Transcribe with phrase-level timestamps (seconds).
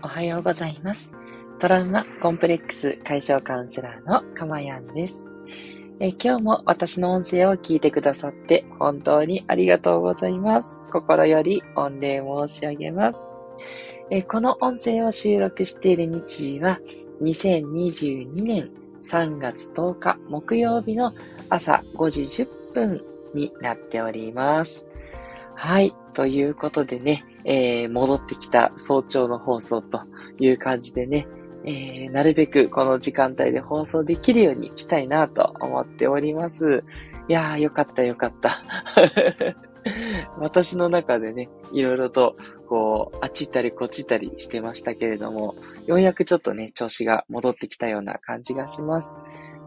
[0.00, 1.12] おはようございます。
[1.58, 5.26] トラウマコンプレックス解消カウンセラーのかまやんです。
[5.98, 10.78] え今日も私の音声を聞いてくださって本当にありがとうございます。
[10.92, 13.32] 心より御礼申し上げます。
[14.10, 16.78] えこの音声を収録している日時は
[17.20, 18.70] 2022年
[19.02, 21.12] 3月10日木曜日の
[21.48, 23.04] 朝5時10分
[23.34, 24.86] になっております。
[25.60, 25.92] はい。
[26.14, 30.02] ということでね、えー、戻ってきた早朝の放送と
[30.38, 31.26] いう感じでね、
[31.64, 36.84] えー、なるべくこの時間帯で放送できるようにしたいなと思っております。
[37.28, 38.62] いやー、よかったよかった。
[40.38, 42.36] 私の中でね、いろいろと、
[42.68, 45.56] こう、あっち行ったりこっち行ったりしてましたけれども、
[45.86, 49.12] ようやくちょっとね、調子が戻ってきたような感じがします。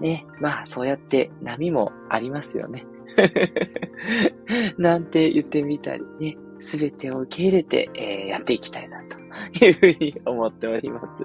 [0.00, 2.86] ね、まあ、そうやって波もありますよね。
[4.78, 11.24] なんて言ってみたりね、すべてを受け入れて、えー、やっていきたいなというふうに思っております。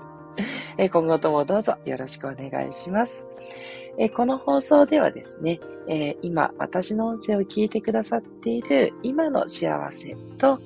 [0.78, 3.26] えー、今後ともどうぞよろしくお願いします。
[3.98, 10.60] えー、この放送ではですね、え今私の音声を聞いてくださっている今の幸せと、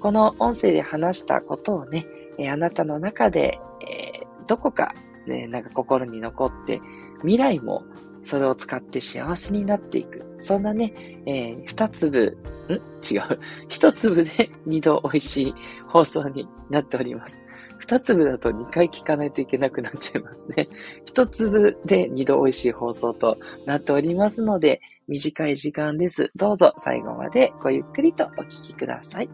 [0.00, 2.06] この音声で話したことをね、
[2.38, 4.94] えあなたの中で、えどこか、
[5.26, 6.80] ね、なんか心に残って、
[7.20, 7.84] 未来も
[8.24, 10.33] それを使って幸せになっていく。
[10.44, 10.92] そんなね、
[11.24, 12.36] えー、二粒、
[12.68, 12.72] ん？
[12.72, 13.40] 違う。
[13.68, 15.54] 一粒で 二度美味しい
[15.88, 17.40] 放送になっております。
[17.78, 20.68] 二粒だと二回聞かないといけなくなっちゃいますね。
[21.06, 23.36] 一粒で二度美味しい放送と
[23.66, 26.30] なっておりますので、短い時間です。
[26.36, 29.30] どうぞ最後までごゆっくりとお聞きください。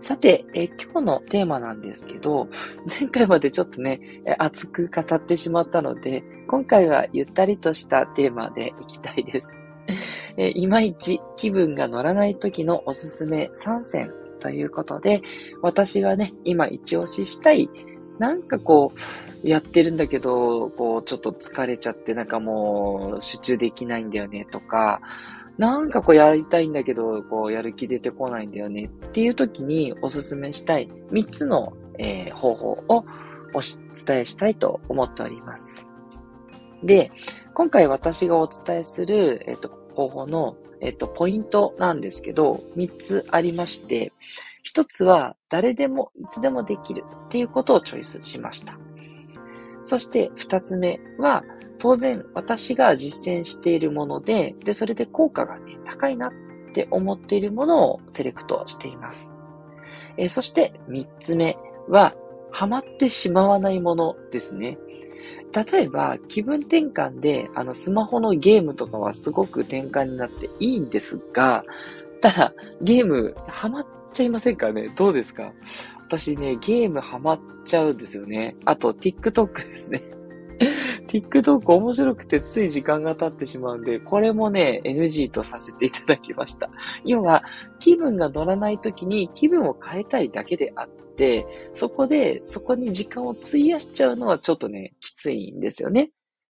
[0.00, 2.48] さて、え今日のテーマなんですけど、
[2.88, 4.00] 前回までちょっとね、
[4.38, 9.48] 熱く語ってしまったので、今回はゆったりとしたテーマでいきたいです。
[10.36, 15.22] えいまいち気分が乗らない時のおすすめ3選ということで、
[15.62, 17.68] 私がね、今一押ししたい、
[18.18, 18.92] なんかこ
[19.44, 25.00] う、やってるんだけど、こう、ちょっと疲れちゃって、なんかもう、集中できないんだよね、とか、
[25.60, 33.04] なんかこうやりたいんだけど、こうやる気出てこないんだよねっていう時におすすめしたい3つの、えー、方法を
[33.52, 35.74] お伝えしたいと思っております。
[36.82, 37.12] で、
[37.52, 44.14] 今回私がお伝えする、えっ、ー、と、方法の、えっ、ー、と、ポイントなんですけど、3つありまして、
[44.74, 48.78] 1つは誰でもいつでもできるっていうことをチョイスしました。
[49.84, 51.44] そして2つ目は、
[51.78, 56.32] 当然私が実践しているもので、で、それで効果がね、高いなっ
[56.74, 59.32] て思っているものをセレクトしています。
[60.16, 61.56] えー、そして3つ目
[61.88, 62.14] は、
[62.52, 64.76] ハマってしまわないものですね。
[65.72, 71.64] 例えば、気分転換で、あの、スマホのゲームとかはすごく転換になっていいんですが、
[72.20, 72.52] ただ、
[72.82, 74.88] ゲーム、ハマっちゃいませんかね？
[74.96, 75.52] どうですか？
[76.10, 78.56] 私ね、ゲームハマっちゃうんですよね。
[78.64, 80.02] あと、TikTok ですね。
[81.06, 86.68] TikTok 面白くてつい時間が経ってしまうんで、これもね、NG とさせていただきました。
[87.04, 87.44] 要は、
[87.78, 96.10] 気分が乗らない時に気分を変えたいだけであって、そこで、そこに時間を費やしちゃうのはちょっとね、きついんですよね。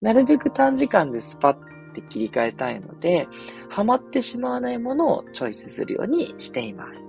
[0.00, 1.54] なるべく短時間でスパッ
[1.92, 3.26] て切り替えたいので、
[3.68, 7.04] ハマってしまわないものをチョイスするようにしています。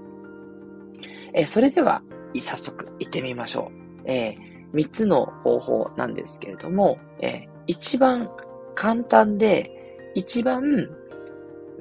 [1.33, 2.01] えそれでは、
[2.39, 3.71] 早速行ってみましょ
[4.05, 4.09] う。
[4.09, 8.29] えー3つの方法なんですけれども、えー、一番
[8.75, 9.69] 簡単で、
[10.15, 10.89] 一番、う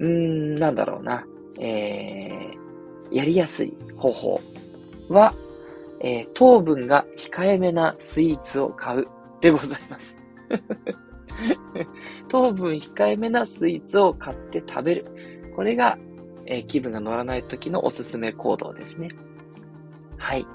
[0.00, 1.24] ーん、なんだろうな、
[1.58, 4.40] えー、やりやすい方法
[5.08, 5.34] は、
[6.00, 9.06] えー、糖分が控えめなスイーツを買う
[9.40, 10.16] でございます。
[12.28, 15.06] 糖分控えめなスイーツを買って食べる。
[15.54, 15.98] これが、
[16.46, 19.10] えー、気分が乗らない時のおすすめ行動ですね。
[20.20, 20.47] はい。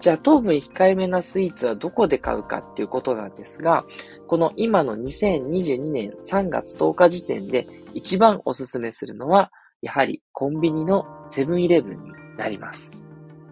[0.00, 3.84] じゃあ糖分控えめなスイーツはどこで買うかっていうことなんですが、
[4.26, 12.90] この今の2022年3月10日時点で一番おすすめするのは、やはりコンビニのセブンイレブンになります。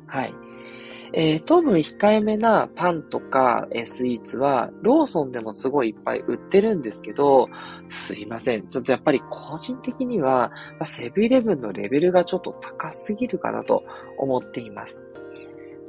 [0.06, 0.34] はい。
[1.15, 7.48] えー、糖分控えめなパンとか、えー、スイーツは、ローソンでもすごいいっぱい売ってるんですけど、
[7.91, 8.66] すいません。
[8.69, 10.51] ちょっとやっぱり個人的には、
[10.84, 13.84] セブンイレブンのレベルがちょっと高すぎるかなと
[14.16, 15.03] 思っています。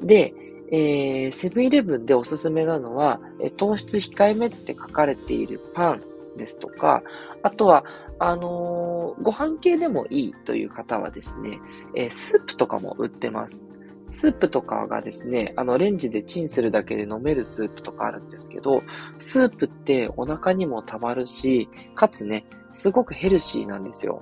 [0.03, 0.33] で、
[0.71, 6.01] えー、セブンイレブンでおすすめなのは、え糖質控えめって書かれているパン
[6.37, 7.03] ですとか、
[7.43, 7.83] あとは、
[8.19, 11.59] あのー、ご飯系でもいいという方はですね、
[11.95, 13.61] えー、スープとかも売ってます。
[14.11, 18.83] スープとかがですね、あの、レンジでチンするだけで飲めるスープとかあるんですけど、
[19.17, 24.21] スープってお腹にもたまるし、かつね、すごくヘルシーなんですよ。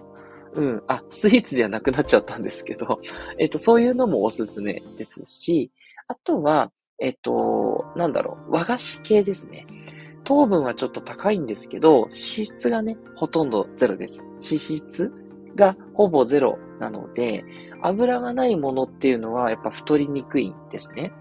[0.53, 0.83] うん。
[0.87, 2.99] あ、スイーツじゃなくなっちゃったんですけど、
[3.39, 5.71] えっと、そういうのもおすすめですし、
[6.07, 9.65] あとは、えっと、なんだろう、和菓子系ですね。
[10.23, 12.11] 糖分はちょっと高いんですけど、脂
[12.45, 14.19] 質がね、ほとんどゼロです。
[14.19, 15.11] 脂質
[15.55, 17.43] がほぼゼロなので、
[17.81, 21.11] 油がないものっていうのはやっぱ太りにくいんですね。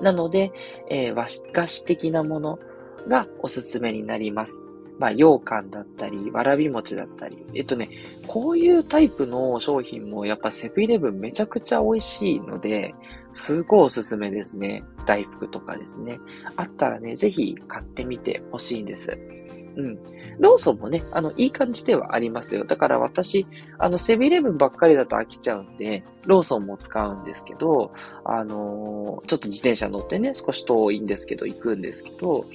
[0.00, 0.52] なので、
[0.88, 2.58] えー、和菓子的なもの
[3.08, 4.60] がおすすめになります。
[4.98, 7.36] まあ、羊羹だったり、わらび餅だったり。
[7.54, 7.88] えっとね、
[8.26, 12.94] こういうタイプの商品もやっぱセブンイレブンめちゃくちゃ美味しいので、
[13.32, 14.82] すごいおすすめですね。
[15.04, 16.18] 大福とかですね。
[16.56, 19.18] あったらね、ぜひ買ってみてほしいんです。
[19.76, 19.98] うん。
[20.38, 22.64] ローソンもね、あの、いい感じではありますよ。
[22.64, 23.46] だから私、
[23.78, 27.92] あの、セブンイレブンばっかりだと飽きちゃうんで、ローソンも使うんですけど、
[28.24, 32.46] あのー、ちょっと自転車乗ってね、少し遠いんですけど、行くんですけど、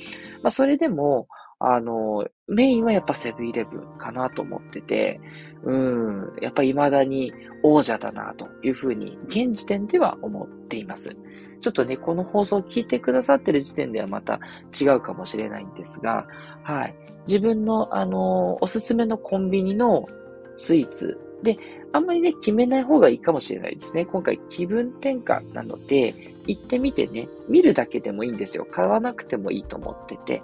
[0.42, 1.28] まあ、それでも、
[1.64, 5.22] あの、メインはやっぱセブンイレブンかなと思ってて、
[5.64, 7.32] うん、やっぱ未だに
[7.62, 11.16] 王者だなというふうに、現時点では思っています。
[11.60, 14.40] ちょっとね、この放送を聞いてくださってる時点ではまた
[14.80, 16.26] 違うかもしれないんですが、
[16.64, 16.96] はい。
[17.28, 20.06] 自分の、あの、おすすめのコンビニの
[20.58, 21.58] スイーツで、
[21.94, 24.06] あんまりね、決めない方がいいかもしれないですね。
[24.06, 28.66] 今回気分転換なので、行ってみてね、見るだけでもいいんですよ。
[28.66, 30.42] 買わなくてもいいと思ってて。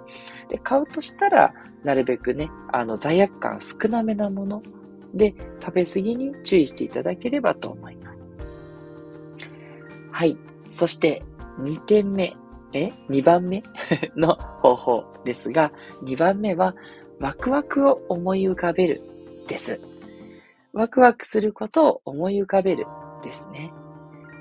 [0.48, 1.54] で、買うとしたら、
[1.84, 4.62] なるべくね、あの、罪悪感少なめなもの
[5.14, 8.18] で、食べ過ぎに注意していただければと思います。
[10.12, 10.36] はい。
[10.68, 11.22] そして、
[11.60, 12.36] 2点目、
[12.72, 13.62] え ?2 番目？
[14.16, 15.72] の方法ですが、
[16.02, 16.74] 2番目は、
[17.20, 19.00] ワクワクを思い浮かべる
[19.48, 19.80] です。
[20.72, 22.86] ワクワクすることを思い浮かべる
[23.24, 23.72] ですね。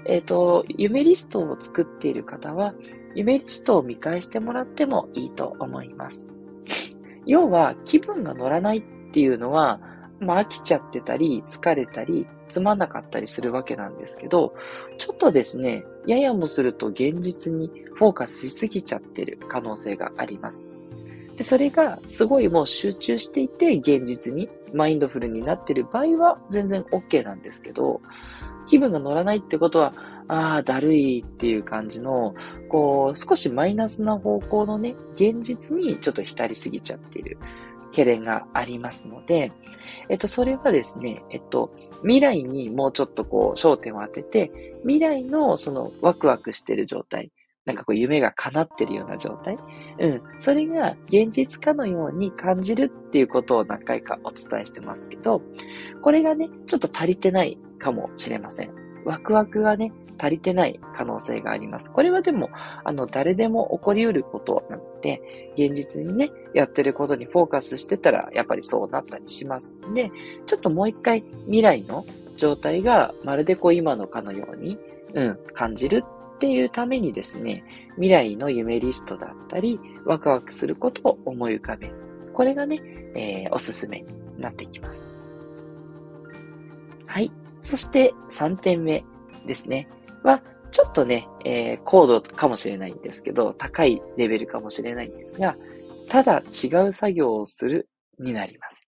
[0.06, 2.74] えっ、ー、と、夢リストを作っている方は、
[3.16, 6.28] 夢リストを見返してもらってもいいと思います。
[7.26, 9.80] 要は、気分が乗らないっていうのは、
[10.20, 14.54] まあ飽きちゃってたり、疲れたり、つまんなかったりするわけなんですけど、
[14.98, 20.64] ちょっとですね、ややもすると現実にフォーカスしすぎちゃってる可能性があります。
[21.38, 28.02] で、それがすごいもう集中していて、現実にマインドフルになってる場合は全然 OK なんですけど、
[28.68, 29.94] 気分が乗らないってことは、
[30.28, 32.36] ああ、だるいっていう感じの、
[32.70, 37.38] こう、少しマイナスな方向のね、現実にちょっと浸りすぎちゃっている
[37.92, 39.52] 懸念がありますので、
[40.10, 44.50] えっと、それはですね、えっと、未来にもうちょっとこう、焦点を当てて、
[44.82, 47.32] 未来のそのワクワクしてる状態、
[47.68, 49.58] なんかこう夢が叶ってるような状態？
[50.00, 50.22] うん。
[50.40, 55.42] それが現実かのように感じるっていうことを何回かお伝えしてますけど、
[56.02, 58.72] これがね、ちょっと足りてないかもしれません。
[59.06, 61.92] ワクワクがね、足りてない可能性があります。
[61.92, 62.50] これはでも、
[62.84, 65.22] あの、誰でも起こり得ることなので、
[65.58, 70.10] 現実にね、やってることにフォーカスしてたら、やっぱりそうなったりしますで、
[70.46, 72.06] ちょっともう一回未来の
[72.38, 74.78] 状態がまるでこう今のかのように、
[75.14, 76.04] うん、感じる
[76.38, 77.64] っていうためにですね、
[77.96, 81.96] 未来の夢リストだったり、ワクワクすることを思い浮かべる。
[82.32, 82.80] これがね、
[83.16, 84.08] えー、おすすめに
[84.38, 85.04] なってきます。
[87.08, 87.32] はい。
[87.62, 89.04] そして3点目
[89.48, 89.90] ですね。
[90.24, 95.56] は、ちょっとね、えー、高度かもしれないんですけど、高いレベルかもしれないんですが、
[96.08, 97.90] ただ違う作業をする
[98.20, 98.84] になります。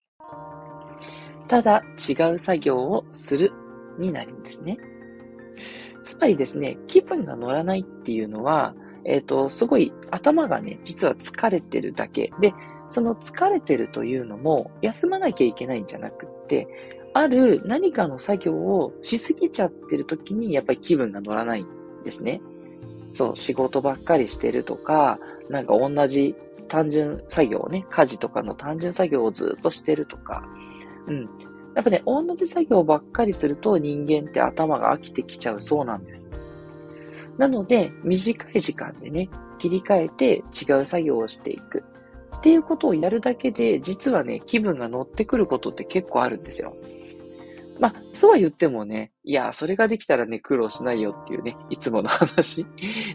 [1.47, 3.53] ただ違う作業をする
[4.01, 4.79] になるんですね。
[6.07, 12.55] つまりですね、気分が乗らないっていうのは、えっ、ー、と、すごい頭がね、実は疲れてるだけで、
[12.91, 16.69] その疲れてるというのも、休まなきゃいけないんじゃなくって、
[17.13, 21.67] ある何かの作業をしすぎちゃってる時に、やっぱり気分が乗らないん
[22.05, 22.41] ですね。
[23.17, 25.19] そう、仕事ばっかりしてるとか、
[25.51, 26.37] なんか同じ
[26.69, 30.45] 単純作業ね、家事とかの単純作業をずっとしてるとか、
[31.09, 31.29] うん。
[31.77, 36.27] やっぱね、同じ作業ばっかりすると人間って頭が飽きてきちゃうそうなんです。
[37.37, 39.29] なので、短い時間でね、
[39.59, 41.85] 切り替えて違う作業をしていく。
[42.39, 46.73] っていうことをやるだけで、実はね、気分が乗ってくることって結構あるんですよ。
[47.79, 52.67] まあ、そうは言ってもね、いや、それができたらね、苦労しないよっていうね、いつもの話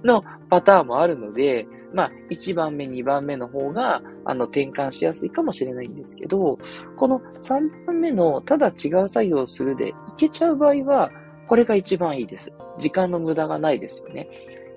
[0.03, 6.59] のパターンもあるので、まあ、1番目、2番目の方が、あの、転換しやすいかもしれないんですけど、
[6.95, 11.09] この3番目の、ただ違う作業をするでいけちゃう場合は、
[11.47, 12.51] これが一番いいです。
[12.77, 14.29] 時間の無駄がないですよね。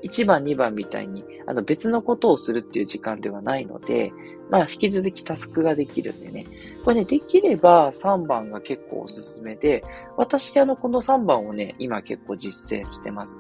[0.04, 4.12] 1番、2番みたいに、あの、別のことをするっていう時間ではないので、
[4.50, 6.46] まあ、引き続きタスクができるんでね。
[6.84, 9.82] これね、できれば3番が結構おすすめで、
[10.16, 13.38] 私、あの、この3番をね、今結構実践してます。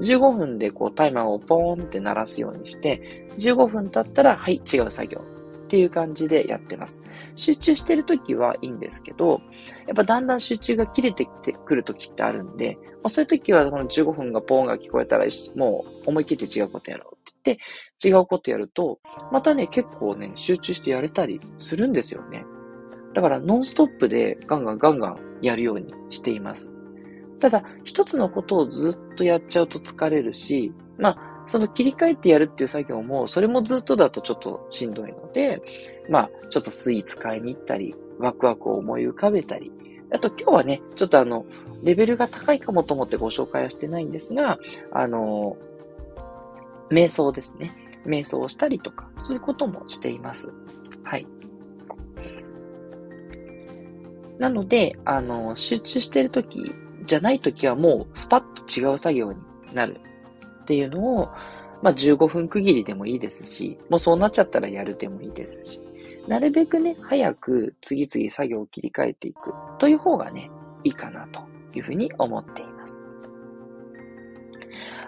[0.00, 5.20] 15分でこうタイマーをポーンって鳴らすようにして、15分経ったら、はい、違う作業
[5.64, 7.02] っていう感じでやってます。
[7.36, 9.40] 集中してるときはいいんですけど、
[9.86, 19.00] やっぱだんだん集中が切れてきてくるときってあるんで、まあ、そういうときはこの15分がポーンが聞こえたら、もう思い切って違うことやろうって言って、違うことやると、
[19.32, 22.44] またね、結構ね、集中してやれたりするんですよね。
[23.12, 26.72] だからノンストップでガンガンガンガンやるようにしています。
[27.40, 35.60] ただ、一つのことをずっとやっちゃうと疲れるし、まあ、その切り替えてやるっていう作業も、それもずっとだとちょっとしんどいので、
[36.08, 39.72] まあ、ちょっとスイーツ買いに行ったり、ワクワクを思い浮かべたり、
[40.12, 41.44] あと今日はね、ちょっとあの、
[41.82, 44.60] レベルが高いかもと思ってご紹介はしてないんですが、
[44.92, 45.56] あの、
[46.88, 47.74] 瞑想ですね。
[48.06, 50.52] 瞑想をしたりとか、そういうこともしています。
[51.02, 51.26] はい。
[54.38, 56.76] なので、あの、集中してるとき
[57.06, 59.38] じゃないときはもうスパッと違う作業に
[59.74, 60.00] なる
[60.70, 61.26] っていうのを、
[61.82, 65.80] まあ、15分区切りでもいいですし、もうそうなっちゃったらやるでもいいですし、
[66.28, 70.48] なるべくね、早く次々作業を切り替えていくという方がね、
[70.84, 71.40] いいかなと
[71.76, 73.04] いうふうに思っています。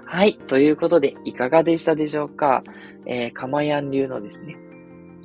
[0.05, 0.35] はい。
[0.35, 2.65] ということで、いかがでしたでしょうか？
[3.07, 4.57] えー、かまやん流のですね、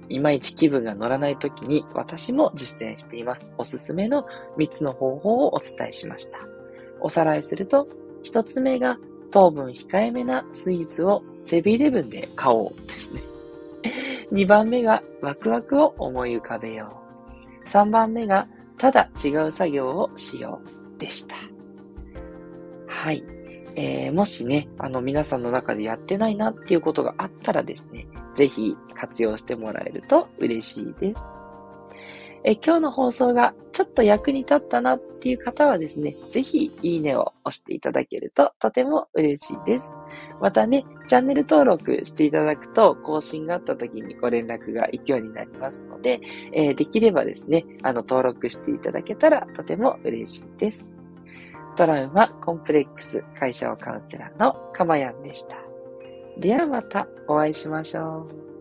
[0.07, 3.49] いまいち気分が乗らない時に私も実践しています。
[3.57, 4.27] おすすめの
[4.59, 6.37] 3つの方法をお伝えしました。
[7.01, 7.87] おさらいすると、
[8.23, 8.99] 1つ目が
[9.31, 13.21] 糖分控えめなスイーツをセブンイレブンで買おうですね。
[14.31, 17.01] 2番目がワクワクを思い浮かべよ
[17.65, 17.67] う。
[17.67, 20.61] 3番目がただ違う作業をしよ
[20.95, 21.35] うでした。
[22.87, 23.23] はい。
[23.75, 31.36] えー、もしね、あの皆さんの中でやってないなっていうことがあったらですね、ぜひ活用してもらえると嬉しいです。
[32.49, 39.91] え今日の放送がちょっと役に立ったなっていう方はですね、ぜひいいねを押していただけるととても嬉しいです。
[40.39, 46.21] またね、チャンネル登録していただくと更新があった時にご連絡が行くようになりますので、
[46.53, 50.87] えー、できればですね、あの登録していただけたらとても嬉しいです。
[51.75, 55.57] トラウマコンプレックス解消カウンセラーのかまやんでした。
[56.37, 58.56] ではまたお会いしましょう。